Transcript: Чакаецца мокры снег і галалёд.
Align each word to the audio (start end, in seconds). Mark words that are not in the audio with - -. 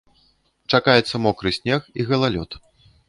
Чакаецца 0.77 1.15
мокры 1.25 1.53
снег 1.59 1.81
і 1.99 2.07
галалёд. 2.09 2.61